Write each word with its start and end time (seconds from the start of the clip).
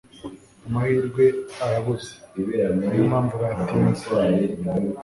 Amahirwe 0.67 1.25
arabuze, 1.65 2.11
niyo 2.87 3.03
mpamvu 3.09 3.35
batinze. 3.41 4.05
(wma) 4.59 4.75